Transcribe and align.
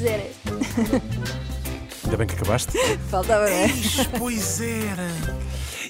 pois 0.00 0.04
era. 0.04 0.30
Ainda 2.04 2.16
bem 2.16 2.26
que 2.26 2.34
acabaste. 2.34 2.72
Faltava, 3.10 3.44
não 3.44 3.48
é? 3.48 3.64
Eis, 3.64 4.06
pois 4.18 4.60
era. 4.60 5.10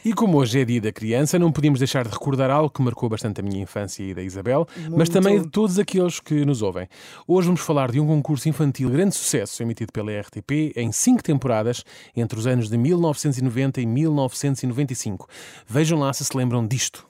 E 0.04 0.14
como 0.14 0.38
hoje 0.38 0.60
é 0.60 0.64
dia 0.64 0.80
da 0.80 0.90
criança, 0.90 1.38
não 1.38 1.52
podíamos 1.52 1.78
deixar 1.78 2.04
de 2.04 2.10
recordar 2.10 2.50
algo 2.50 2.70
que 2.70 2.80
marcou 2.80 3.08
bastante 3.08 3.40
a 3.40 3.42
minha 3.42 3.62
infância 3.62 4.02
e 4.02 4.14
da 4.14 4.22
Isabel, 4.22 4.66
mas 4.90 5.10
também 5.10 5.42
de 5.42 5.48
todos 5.48 5.78
aqueles 5.78 6.20
que 6.20 6.42
nos 6.46 6.62
ouvem. 6.62 6.88
Hoje 7.28 7.46
vamos 7.48 7.60
falar 7.60 7.90
de 7.90 8.00
um 8.00 8.06
concurso 8.06 8.48
infantil 8.48 8.88
de 8.88 8.96
grande 8.96 9.14
sucesso 9.14 9.62
emitido 9.62 9.92
pela 9.92 10.10
RTP 10.10 10.72
em 10.74 10.90
cinco 10.90 11.22
temporadas 11.22 11.84
entre 12.16 12.38
os 12.38 12.46
anos 12.46 12.70
de 12.70 12.78
1990 12.78 13.82
e 13.82 13.86
1995. 13.86 15.28
Vejam 15.66 15.98
lá 15.98 16.12
se 16.14 16.24
se 16.24 16.34
lembram 16.34 16.66
disto. 16.66 17.09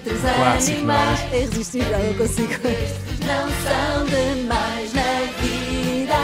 Entre 0.00 0.14
os 0.14 0.20
Clássico, 0.22 0.78
animais. 0.78 1.20
não 1.20 1.28
É 1.30 1.42
irresistível, 1.42 1.98
não 1.98 2.14
consigo. 2.14 2.52
Não 3.26 3.50
são 3.60 4.06
demais 4.06 4.94
na 4.94 5.02
vida. 5.42 6.14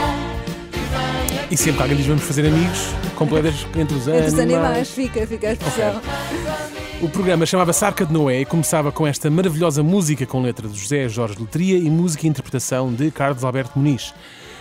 E 1.51 1.55
sempre 1.55 1.73
que 1.77 1.81
alguém 1.83 1.97
diz 1.97 2.07
vamos 2.07 2.23
fazer 2.23 2.47
amigos, 2.47 2.79
completas 3.15 3.53
entre 3.77 3.95
os 3.95 4.07
Entre 4.07 4.11
animais. 4.17 4.33
os 4.33 4.39
animais, 4.39 4.89
fica, 4.89 5.27
fica 5.27 5.49
a 5.49 5.53
expressão. 5.53 6.01
O 7.01 7.07
programa 7.07 7.45
chamava-se 7.45 7.85
Arca 7.85 8.03
de 8.03 8.11
Noé 8.11 8.41
e 8.41 8.45
começava 8.45 8.91
com 8.91 9.05
esta 9.05 9.29
maravilhosa 9.29 9.83
música 9.83 10.25
com 10.25 10.41
letra 10.41 10.67
de 10.67 10.75
José 10.77 11.07
Jorge 11.07 11.35
Letria 11.39 11.77
e 11.77 11.87
música 11.89 12.25
e 12.25 12.29
interpretação 12.29 12.91
de 12.91 13.11
Carlos 13.11 13.43
Alberto 13.43 13.77
Muniz. 13.77 14.11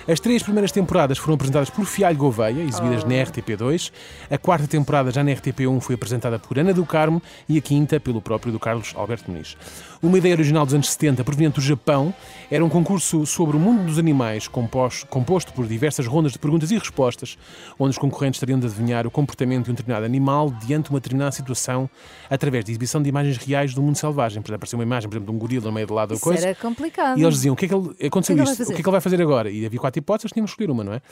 As 0.08 0.20
três 0.20 0.40
primeiras 0.40 0.70
temporadas 0.70 1.18
foram 1.18 1.34
apresentadas 1.34 1.68
por 1.68 1.84
Fialho 1.84 2.16
Gouveia, 2.16 2.62
exibidas 2.62 3.02
na 3.02 3.14
RTP2. 3.14 3.90
A 4.30 4.38
quarta 4.38 4.68
temporada, 4.68 5.10
já 5.10 5.24
na 5.24 5.32
RTP1, 5.32 5.80
foi 5.80 5.96
apresentada 5.96 6.38
por 6.38 6.56
Ana 6.56 6.72
do 6.72 6.86
Carmo 6.86 7.20
e 7.48 7.58
a 7.58 7.60
quinta 7.60 7.98
pelo 7.98 8.22
próprio 8.22 8.52
do 8.52 8.60
Carlos 8.60 8.92
Alberto 8.94 9.28
Muniz. 9.28 9.56
Uma 10.00 10.18
ideia 10.18 10.34
original 10.34 10.64
dos 10.64 10.74
anos 10.74 10.92
70, 10.92 11.24
proveniente 11.24 11.56
do 11.56 11.60
Japão, 11.60 12.14
era 12.48 12.64
um 12.64 12.68
concurso 12.68 13.26
sobre 13.26 13.56
o 13.56 13.60
mundo 13.60 13.84
dos 13.84 13.98
animais, 13.98 14.46
composto, 14.46 15.08
composto 15.08 15.52
por 15.52 15.66
diversas 15.66 16.06
rondas 16.06 16.32
de 16.32 16.38
perguntas 16.38 16.70
e 16.70 16.78
respostas, 16.78 17.36
onde 17.76 17.90
os 17.90 17.98
concorrentes 17.98 18.38
teriam 18.38 18.60
de 18.60 18.66
adivinhar 18.66 19.08
o 19.08 19.10
comportamento 19.10 19.64
de 19.64 19.72
um 19.72 19.74
determinado 19.74 20.04
animal 20.06 20.50
diante 20.64 20.84
de 20.84 20.90
uma 20.90 21.00
determinada 21.00 21.32
situação, 21.32 21.90
através 22.30 22.64
de 22.64 22.70
exibição 22.70 23.02
de 23.02 23.08
imagens 23.08 23.38
reais 23.38 23.74
do 23.74 23.82
mundo 23.82 23.96
selvagem. 23.96 24.40
Por 24.40 24.50
exemplo, 24.50 24.54
apareceu 24.54 24.78
uma 24.78 24.84
imagem, 24.84 25.08
por 25.08 25.16
exemplo, 25.16 25.32
de 25.32 25.36
um 25.36 25.40
gorila 25.40 25.64
no 25.64 25.72
meio 25.72 25.86
do 25.88 25.94
lado 25.94 26.10
da 26.10 26.14
Isso 26.14 26.22
coisa. 26.22 26.46
era 26.46 26.54
complicado. 26.54 27.18
E 27.18 27.22
eles 27.22 27.34
diziam, 27.34 27.54
o 27.54 27.56
que 27.56 27.64
é 27.64 27.68
que 27.68 27.74
ele, 27.74 28.06
aconteceu 28.06 28.34
O 28.34 28.38
que 28.38 28.42
é 28.42 28.44
que 28.44 28.52
isto, 28.52 28.62
o 28.62 28.66
que 28.66 28.72
é 28.72 28.76
que 28.76 28.82
ele 28.82 28.92
vai 28.92 29.00
fazer 29.00 29.20
agora? 29.20 29.50
E 29.50 29.66
havia 29.66 29.80
quatro 29.80 29.95
hipóteses, 29.98 30.32
tínhamos 30.32 30.50
que 30.50 30.62
escolher 30.62 30.70
uma, 30.70 30.84
não 30.84 30.92
é? 30.92 31.02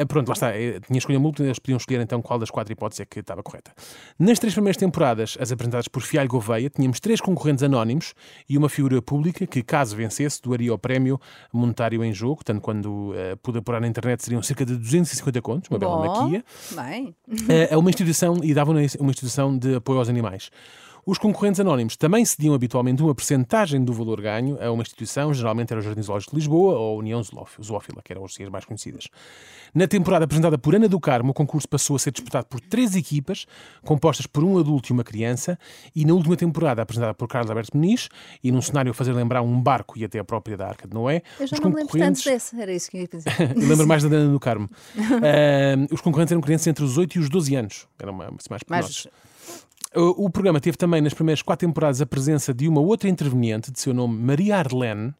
Ah, 0.00 0.06
pronto, 0.06 0.28
lá 0.28 0.32
está, 0.32 0.52
tinha 0.86 0.98
escolha 0.98 1.18
múltipla, 1.18 1.46
eles 1.46 1.58
podiam 1.58 1.76
escolher 1.76 2.00
então 2.00 2.20
qual 2.20 2.38
das 2.38 2.50
quatro 2.50 2.72
hipóteses 2.72 3.00
é 3.00 3.04
que 3.04 3.20
estava 3.20 3.42
correta. 3.42 3.72
Nas 4.18 4.38
três 4.38 4.54
primeiras 4.54 4.76
temporadas, 4.76 5.36
as 5.40 5.52
apresentadas 5.52 5.88
por 5.88 6.02
Fialho 6.02 6.28
Gouveia, 6.28 6.68
tínhamos 6.70 7.00
três 7.00 7.20
concorrentes 7.20 7.62
anónimos 7.62 8.14
e 8.48 8.56
uma 8.56 8.68
figura 8.68 9.00
pública 9.00 9.46
que, 9.46 9.62
caso 9.62 9.96
vencesse, 9.96 10.40
doaria 10.42 10.72
o 10.72 10.78
prémio 10.78 11.20
monetário 11.52 12.02
em 12.04 12.12
jogo, 12.12 12.42
tanto 12.44 12.60
quando 12.60 13.12
uh, 13.12 13.36
pude 13.42 13.58
apurar 13.58 13.80
na 13.80 13.86
internet 13.86 14.22
seriam 14.22 14.42
cerca 14.42 14.64
de 14.64 14.76
250 14.76 15.42
contos, 15.42 15.70
uma 15.70 15.78
bela 15.78 15.96
Bom, 15.96 16.22
maquia 16.22 16.44
Bem, 16.74 17.14
a 17.70 17.76
a 17.76 17.78
uma 17.78 17.90
instituição 17.90 18.38
e 18.42 18.54
davam 18.54 18.74
uma 18.74 19.10
instituição 19.10 19.56
de 19.56 19.76
apoio 19.76 19.98
aos 19.98 20.08
animais. 20.08 20.50
Os 21.08 21.18
concorrentes 21.18 21.60
anónimos 21.60 21.96
também 21.96 22.24
cediam 22.24 22.52
habitualmente 22.52 23.00
uma 23.00 23.14
percentagem 23.14 23.84
do 23.84 23.92
valor 23.92 24.20
ganho 24.20 24.60
a 24.60 24.72
uma 24.72 24.82
instituição, 24.82 25.32
geralmente 25.32 25.70
era 25.70 25.78
o 25.78 25.82
Jardim 25.82 26.02
Zoológico 26.02 26.32
de 26.32 26.38
Lisboa 26.40 26.76
ou 26.76 26.96
a 26.96 26.98
União 26.98 27.22
Zoóf- 27.22 27.62
Zoófila, 27.62 28.02
que 28.02 28.12
eram 28.12 28.24
as 28.24 28.36
mais 28.50 28.64
conhecidas. 28.64 29.06
Na 29.72 29.86
temporada 29.86 30.24
apresentada 30.24 30.58
por 30.58 30.74
Ana 30.74 30.88
do 30.88 30.98
Carmo, 30.98 31.30
o 31.30 31.34
concurso 31.34 31.68
passou 31.68 31.94
a 31.94 31.98
ser 32.00 32.10
disputado 32.10 32.46
por 32.46 32.58
três 32.58 32.96
equipas, 32.96 33.46
compostas 33.84 34.26
por 34.26 34.42
um 34.42 34.58
adulto 34.58 34.90
e 34.90 34.92
uma 34.92 35.04
criança, 35.04 35.56
e 35.94 36.04
na 36.04 36.12
última 36.12 36.36
temporada 36.36 36.82
apresentada 36.82 37.14
por 37.14 37.28
Carlos 37.28 37.50
Alberto 37.52 37.76
Muniz, 37.76 38.08
e 38.42 38.50
num 38.50 38.60
cenário 38.60 38.90
a 38.90 38.94
fazer 38.94 39.12
lembrar 39.12 39.42
um 39.42 39.60
barco 39.62 39.96
e 39.96 40.04
até 40.04 40.18
a 40.18 40.24
própria 40.24 40.56
da 40.56 40.66
Arca 40.66 40.88
de 40.88 40.94
Noé, 40.94 41.22
eu 41.38 41.46
já 41.46 41.54
os 41.54 41.60
não 41.60 41.70
me 41.70 41.76
lembro 41.76 41.92
tanto 41.92 41.92
concorrentes... 41.92 42.24
dessa. 42.24 42.60
Era 42.60 42.72
isso 42.72 42.90
que 42.90 42.96
eu 42.96 43.02
ia 43.02 43.08
lembro 43.54 43.86
mais 43.86 44.02
da 44.02 44.08
Dana 44.08 44.32
do 44.32 44.40
Carmo. 44.40 44.68
Ah, 45.22 45.86
os 45.92 46.00
concorrentes 46.00 46.32
eram 46.32 46.40
crianças 46.40 46.66
entre 46.66 46.82
os 46.84 46.98
8 46.98 47.14
e 47.14 47.18
os 47.20 47.28
12 47.30 47.54
anos. 47.54 47.86
Eram 47.98 48.12
mais, 48.12 48.30
mais 48.50 48.62
pequenotes. 48.64 49.06
Mas 49.96 50.02
O, 50.02 50.26
o 50.26 50.30
programa 50.30 50.60
teve 50.60 50.76
também, 50.76 51.00
nas 51.00 51.14
primeiras 51.14 51.42
quatro 51.42 51.66
temporadas, 51.66 52.00
a 52.00 52.06
presença 52.06 52.52
de 52.52 52.68
uma 52.68 52.80
outra 52.80 53.08
interveniente, 53.08 53.72
de 53.72 53.80
seu 53.80 53.94
nome 53.94 54.18
Maria 54.18 54.58
Arlene. 54.58 55.14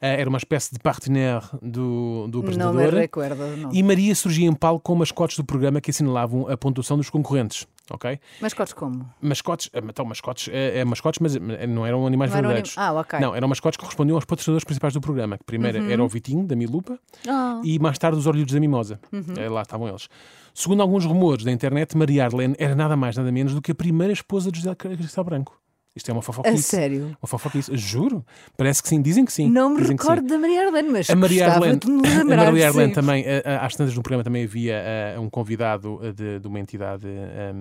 Ah, 0.00 0.06
era 0.06 0.28
uma 0.28 0.38
espécie 0.38 0.72
de 0.72 0.78
partenaire 0.78 1.44
do, 1.60 2.28
do 2.28 2.38
não 2.38 2.72
me 2.72 2.84
apresentador. 2.84 2.94
recordo. 3.00 3.56
Não. 3.56 3.72
E 3.72 3.82
Maria 3.82 4.14
surgia 4.14 4.46
em 4.46 4.54
palco 4.54 4.80
com 4.80 4.94
mascotes 4.94 5.36
do 5.36 5.44
programa 5.44 5.80
que 5.80 5.90
assinalavam 5.90 6.48
a 6.48 6.56
pontuação 6.56 6.96
dos 6.96 7.10
concorrentes. 7.10 7.66
Ok? 7.90 8.18
Mas 8.40 8.52
cortes 8.52 8.74
como? 8.74 9.08
Mascotes, 9.20 9.70
ah, 9.72 9.78
então, 9.82 10.04
mascotes, 10.04 10.48
é, 10.52 10.80
é 10.80 10.84
mascotes, 10.84 11.20
mas 11.20 11.34
eh, 11.36 11.66
não 11.66 11.86
eram 11.86 12.06
animais 12.06 12.30
Não 12.30 12.38
eram 12.38 12.48
verdadeiros. 12.48 12.76
anim- 12.76 12.86
Ah, 12.88 13.00
ok. 13.00 13.18
Não, 13.20 13.34
eram 13.34 13.48
mascotes 13.48 13.76
que 13.76 13.82
correspondiam 13.82 14.14
aos 14.16 14.24
patrocinadores 14.24 14.64
principais 14.64 14.92
do 14.92 15.00
programa. 15.00 15.38
Que 15.38 15.44
primeiro 15.44 15.90
era 15.90 16.04
o 16.04 16.08
Vitinho, 16.08 16.46
da 16.46 16.54
Milupa, 16.54 16.98
Ah. 17.28 17.60
e 17.64 17.78
mais 17.78 17.98
tarde 17.98 18.18
os 18.18 18.26
Orlhos 18.26 18.52
da 18.52 18.60
Mimosa. 18.60 19.00
Eh, 19.36 19.48
Lá 19.48 19.62
estavam 19.62 19.88
eles. 19.88 20.08
Segundo 20.54 20.82
alguns 20.82 21.04
rumores 21.04 21.44
da 21.44 21.52
internet, 21.52 21.96
Maria 21.96 22.24
Arlene 22.24 22.54
era 22.58 22.74
nada 22.74 22.96
mais 22.96 23.16
nada 23.16 23.30
menos 23.32 23.54
do 23.54 23.62
que 23.62 23.72
a 23.72 23.74
primeira 23.74 24.12
esposa 24.12 24.50
de 24.52 24.58
José 24.60 24.74
Cristal 24.74 25.24
Branco. 25.24 25.58
Isto 25.98 26.08
é 26.10 26.12
uma 26.12 26.20
A 26.20 26.22
fofoquice. 26.22 26.62
sério? 26.62 27.06
Uma 27.20 27.26
fofoquice. 27.28 27.76
Juro. 27.76 28.24
Parece 28.56 28.82
que 28.82 28.88
sim. 28.88 29.02
Dizem 29.02 29.24
que 29.24 29.32
sim. 29.32 29.50
Não 29.50 29.68
me 29.70 29.82
Dizem 29.82 29.96
recordo 29.96 30.26
da 30.26 30.38
Maria 30.38 30.66
Arlene, 30.66 30.88
mas 30.88 31.10
A 31.10 31.14
Maria 31.16 31.50
Arlene, 31.52 31.78
a. 32.20 32.24
Maria 32.24 32.68
Arlene 32.68 32.92
também, 32.94 33.24
a- 33.26 33.42
a- 33.62 33.66
às 33.66 33.74
tantas 33.76 33.94
no 33.94 34.02
programa 34.02 34.24
também 34.24 34.44
havia 34.44 34.74
eh, 34.76 35.16
um 35.18 35.28
convidado 35.28 35.98
eh, 36.02 36.12
de, 36.12 36.38
de 36.40 36.46
uma 36.48 36.58
entidade 36.58 37.06
eh, 37.06 37.52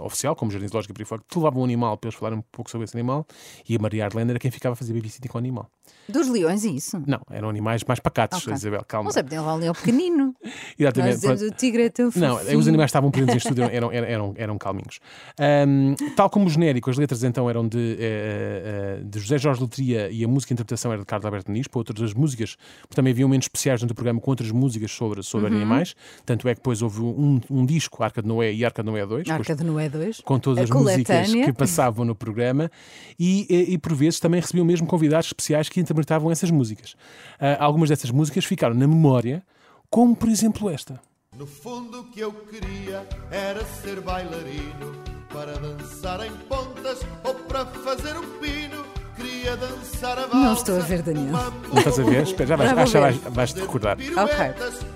oficial, 0.00 0.34
como 0.34 0.50
Jardim 0.50 0.66
Zoológico 0.68 0.92
e 0.92 0.94
por 0.94 1.02
aí 1.02 1.06
fora, 1.06 1.22
que 1.28 1.38
levava 1.38 1.58
um 1.58 1.64
animal 1.64 1.96
para 1.96 2.08
eles 2.08 2.18
falarem 2.18 2.38
um 2.38 2.44
pouco 2.50 2.70
sobre 2.70 2.84
esse 2.86 2.96
animal 2.96 3.26
e 3.68 3.76
a 3.76 3.78
Maria 3.78 4.04
Arlene 4.06 4.30
era 4.30 4.38
quem 4.38 4.50
ficava 4.50 4.72
a 4.72 4.76
fazer 4.76 4.92
babysitting 4.92 5.28
com 5.28 5.38
o 5.38 5.40
animal. 5.40 5.68
Dos 6.08 6.28
leões, 6.28 6.64
e 6.64 6.76
isso? 6.76 7.02
Não, 7.06 7.20
eram 7.30 7.48
animais 7.48 7.82
mais 7.84 7.98
pacatos, 7.98 8.42
Ok. 8.42 8.52
Isabel, 8.52 8.84
calma. 8.86 9.04
Não 9.08 9.12
sei, 9.12 9.22
podia 9.22 9.40
levar 9.40 9.54
um 9.54 9.58
leão 9.58 9.74
pequenino. 9.74 10.34
Nós 10.44 10.52
Exatamente. 10.78 11.20
pronto. 11.20 11.44
o 11.44 11.50
tigre 11.52 11.82
é 11.84 11.88
tão 11.88 12.10
Não, 12.14 12.38
fofinho. 12.38 12.58
os 12.58 12.68
animais 12.68 12.88
estavam 12.90 13.10
presentes 13.10 13.34
em 13.36 13.38
estúdio, 13.48 13.64
eram, 13.64 13.90
eram, 13.90 14.06
eram, 14.06 14.34
eram 14.36 14.58
calminhos. 14.58 15.00
Ahm, 15.38 15.94
tal 16.14 16.28
como 16.28 16.46
o 16.46 16.50
genérico, 16.50 16.90
as 16.90 16.98
letras 16.98 17.24
então 17.24 17.48
eram 17.48 17.66
de, 17.66 17.96
eh, 17.98 18.98
eh, 19.00 19.02
de 19.04 19.18
José 19.18 19.38
Jorge 19.38 19.62
Letria 19.62 20.10
e 20.10 20.22
a 20.24 20.28
música 20.28 20.52
e 20.52 20.54
a 20.54 20.56
interpretação 20.56 20.92
era 20.92 21.00
de 21.00 21.06
Carlos 21.06 21.24
Alberto 21.24 21.50
Muniz, 21.50 21.66
para 21.68 21.78
outras 21.80 21.98
das 22.00 22.12
músicas, 22.14 22.56
porque 22.82 22.94
também 22.94 23.10
havia 23.12 23.24
momentos 23.26 23.46
especiais 23.46 23.80
dentro 23.80 23.94
do 23.94 23.96
programa 23.96 24.20
com 24.20 24.30
outras 24.30 24.50
músicas 24.50 24.90
sobre, 24.92 25.22
sobre 25.22 25.48
Uhum. 25.50 25.56
animais. 25.56 25.94
Tanto 26.26 26.46
é 26.48 26.54
que 26.54 26.60
depois 26.60 26.82
houve 26.82 27.00
um, 27.00 27.40
um 27.50 27.64
disco, 27.64 28.02
Arca 28.04 28.20
de 28.20 28.28
Noé 28.28 28.52
e 28.52 28.64
Arca 28.64 28.82
de 28.82 28.90
Noé 28.90 29.06
2, 29.06 29.26
com 29.26 29.32
as- 29.32 29.40
Arca 29.40 29.54
de 29.56 29.64
Noé 29.64 29.88
2. 29.88 30.20
com 30.20 30.38
todas 30.38 30.58
A 30.58 30.62
as 30.64 30.70
músicas 30.70 31.06
coletânea. 31.28 31.46
que 31.46 31.52
passavam 31.52 32.04
no 32.04 32.14
programa 32.14 32.70
e, 33.18 33.46
e, 33.48 33.72
e, 33.74 33.78
por 33.78 33.94
vezes 33.94 34.20
também 34.20 34.40
recebiam 34.40 34.64
mesmo 34.66 34.86
convidados 34.86 35.26
especiais 35.28 35.68
que 35.74 35.80
interpretavam 35.80 36.30
essas 36.30 36.50
músicas. 36.50 36.94
Ah, 37.40 37.56
algumas 37.58 37.88
dessas 37.88 38.10
músicas 38.10 38.44
ficaram 38.44 38.74
na 38.74 38.86
memória, 38.86 39.42
como 39.90 40.14
por 40.14 40.28
exemplo 40.28 40.70
esta. 40.70 41.00
No 41.36 41.46
fundo 41.46 42.00
o 42.00 42.04
que 42.04 42.20
eu 42.20 42.30
queria 42.32 43.04
era 43.28 43.64
ser 43.82 44.00
bailarino 44.00 45.02
Para 45.32 45.54
dançar 45.58 46.24
em 46.24 46.30
pontas 46.48 47.00
ou 47.24 47.34
para 47.34 47.66
fazer 47.66 48.16
um 48.16 48.38
pino 48.38 48.84
Queria 49.16 49.56
dançar 49.56 50.16
a 50.16 50.26
valsa 50.26 50.36
Não 50.36 50.52
estou 50.52 50.76
a 50.76 50.80
ver, 50.80 51.02
Daniel. 51.02 51.32
Não 51.32 51.78
estás 51.78 51.98
a 51.98 52.04
ver? 52.04 52.22
Espera, 52.22 52.46
já 52.50 52.56
vais, 52.56 52.72
acho 52.78 52.92
que 52.92 52.98
vais, 53.00 53.16
vais 53.16 53.52
te 53.52 53.60
recordar. 53.60 53.96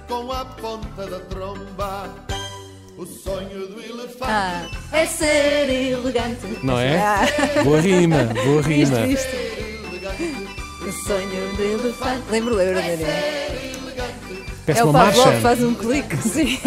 com 0.07 0.33
a 0.33 0.45
ponta 0.45 1.07
da 1.09 1.19
tromba 1.19 2.15
O 2.97 3.05
sonho 3.05 3.67
do 3.67 3.83
elefante 3.83 4.23
Ah, 4.31 4.65
é 4.93 5.07
ser 5.07 5.69
elegante. 5.69 6.47
Não 6.63 6.79
é? 6.79 6.99
Ah, 7.01 7.27
Boa 7.65 7.81
rima, 7.81 8.19
boa 8.45 8.63
rima. 8.63 8.99
Sonho 11.09 11.57
do 11.57 11.63
elefante. 11.63 12.23
Lembro, 12.31 12.55
lembro, 12.55 12.75
Daniel. 12.75 12.99
Peço 14.67 14.81
É 14.81 14.85
o 14.85 14.91
uma 14.91 14.99
Pavlov 15.07 15.27
marcha. 15.27 15.41
faz 15.41 15.63
um 15.65 15.75
clique, 15.75 16.17
sim. 16.23 16.59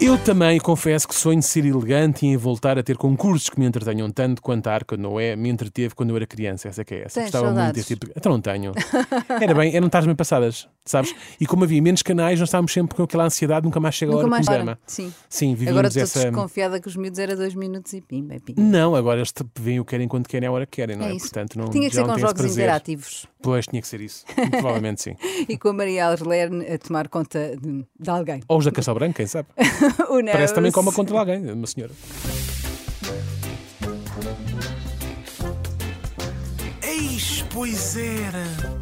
Eu 0.00 0.16
também 0.16 0.60
confesso 0.60 1.08
que 1.08 1.14
sonho 1.14 1.42
ser 1.42 1.64
elegante 1.64 2.24
e 2.24 2.28
em 2.28 2.36
voltar 2.36 2.78
a 2.78 2.82
ter 2.84 2.96
concursos 2.96 3.48
que 3.50 3.58
me 3.58 3.66
entretenham 3.66 4.08
tanto 4.10 4.40
quanto 4.40 4.68
a 4.68 4.74
Arca 4.74 4.96
de 4.96 5.02
Noé 5.02 5.34
me 5.34 5.48
entreteve 5.48 5.92
quando 5.94 6.10
eu 6.10 6.16
era 6.16 6.26
criança. 6.26 6.68
Essa 6.68 6.82
é 6.82 6.84
que 6.84 6.94
é 6.94 7.04
essa. 7.04 7.14
Tens 7.20 7.24
Gostava 7.24 7.46
muito 7.46 7.56
saudades? 7.56 7.74
desse 7.82 7.94
tipo. 7.94 8.06
de- 8.06 8.12
Então 8.16 8.30
não 8.32 8.40
tenho. 8.40 8.72
Era 9.42 9.54
bem, 9.54 9.74
eram 9.74 9.88
tardes 9.88 10.06
bem 10.06 10.14
passadas, 10.14 10.68
sabes? 10.90 11.14
E 11.40 11.46
como 11.46 11.64
havia 11.64 11.80
menos 11.80 12.02
canais, 12.02 12.38
nós 12.38 12.48
estávamos 12.48 12.72
sempre 12.72 12.96
com 12.96 13.02
aquela 13.02 13.24
ansiedade, 13.24 13.64
nunca 13.64 13.78
mais 13.80 13.94
chega 13.94 14.12
a 14.12 14.14
Nunca 14.16 14.26
hora 14.26 14.40
do 14.40 14.44
programa. 14.44 14.78
Sim. 14.86 15.12
Sim, 15.28 15.50
vivíamos 15.54 15.70
Agora 15.70 15.88
estou 15.88 16.02
essa. 16.02 16.22
desconfiada 16.30 16.80
que 16.80 16.88
os 16.88 16.96
miúdos 16.96 17.18
era 17.18 17.36
dois 17.36 17.54
minutos 17.54 17.92
e 17.92 18.00
pimba, 18.00 18.36
pimba. 18.44 18.60
Não, 18.60 18.94
agora 18.94 19.18
eles 19.18 19.32
veem 19.58 19.80
o 19.80 19.84
que 19.84 19.90
querem 19.90 20.08
quando 20.08 20.26
querem, 20.28 20.48
a 20.48 20.52
hora 20.52 20.66
que 20.66 20.76
querem, 20.76 20.96
não 20.96 21.06
é? 21.06 21.10
É 21.10 21.14
isso. 21.14 21.26
Portanto, 21.26 21.58
não, 21.58 21.68
Tinha 21.70 21.88
que 21.88 21.94
ser 21.94 22.04
com 22.04 22.18
jogos 22.18 22.44
interativos. 22.44 23.26
Pois, 23.42 23.66
tinha 23.66 23.80
que 23.80 23.88
ser 23.88 24.00
isso. 24.00 24.24
Provavelmente 24.50 25.02
sim. 25.02 25.14
E 25.48 25.56
com 25.56 25.68
a 25.68 25.72
Maria 25.72 26.06
Arlene 26.08 26.66
a 26.66 26.78
tomar 26.78 27.08
conta 27.08 27.56
de, 27.56 27.84
de 27.98 28.10
alguém. 28.10 28.40
Ou 28.48 28.58
os 28.58 28.64
da 28.64 28.72
Castelo 28.72 28.98
Branco, 28.98 29.14
quem 29.14 29.26
sabe? 29.26 29.48
Parece 30.32 30.54
também 30.54 30.72
como 30.72 30.92
contra 30.92 31.18
alguém, 31.18 31.50
uma 31.52 31.66
senhora. 31.66 31.92
Eis, 36.82 37.44
pois 37.52 37.96
era. 37.96 38.78